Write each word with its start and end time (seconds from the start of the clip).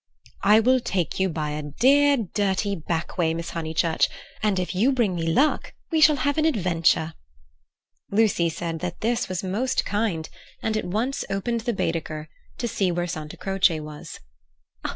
"I 0.41 0.59
will 0.61 0.79
take 0.79 1.19
you 1.19 1.29
by 1.29 1.51
a 1.51 1.61
dear 1.61 2.17
dirty 2.17 2.75
back 2.75 3.19
way, 3.19 3.35
Miss 3.35 3.51
Honeychurch, 3.51 4.09
and 4.41 4.57
if 4.57 4.73
you 4.73 4.91
bring 4.91 5.13
me 5.13 5.27
luck, 5.27 5.73
we 5.91 6.01
shall 6.01 6.15
have 6.15 6.39
an 6.39 6.45
adventure." 6.45 7.13
Lucy 8.09 8.49
said 8.49 8.79
that 8.79 9.01
this 9.01 9.29
was 9.29 9.43
most 9.43 9.85
kind, 9.85 10.27
and 10.63 10.75
at 10.75 10.85
once 10.85 11.23
opened 11.29 11.61
the 11.61 11.73
Baedeker, 11.73 12.29
to 12.57 12.67
see 12.67 12.91
where 12.91 13.05
Santa 13.05 13.37
Croce 13.37 13.79
was. 13.79 14.19